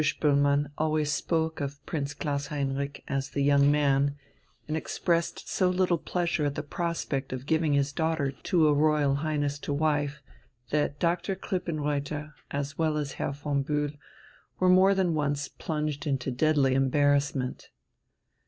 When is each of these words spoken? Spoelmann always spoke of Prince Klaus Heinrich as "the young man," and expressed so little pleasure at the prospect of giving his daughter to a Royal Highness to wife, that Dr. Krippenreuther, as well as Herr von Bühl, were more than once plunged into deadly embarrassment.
Spoelmann 0.01 0.71
always 0.79 1.11
spoke 1.11 1.61
of 1.61 1.85
Prince 1.85 2.15
Klaus 2.15 2.47
Heinrich 2.47 3.03
as 3.07 3.29
"the 3.29 3.43
young 3.43 3.69
man," 3.69 4.15
and 4.67 4.75
expressed 4.75 5.47
so 5.47 5.69
little 5.69 5.99
pleasure 5.99 6.45
at 6.45 6.55
the 6.55 6.63
prospect 6.63 7.31
of 7.31 7.45
giving 7.45 7.73
his 7.73 7.93
daughter 7.93 8.31
to 8.31 8.67
a 8.67 8.73
Royal 8.73 9.17
Highness 9.17 9.59
to 9.59 9.71
wife, 9.73 10.23
that 10.71 10.97
Dr. 10.97 11.35
Krippenreuther, 11.35 12.33
as 12.49 12.79
well 12.79 12.97
as 12.97 13.11
Herr 13.11 13.31
von 13.33 13.63
Bühl, 13.63 13.95
were 14.57 14.69
more 14.69 14.95
than 14.95 15.13
once 15.13 15.47
plunged 15.47 16.07
into 16.07 16.31
deadly 16.31 16.73
embarrassment. 16.73 17.69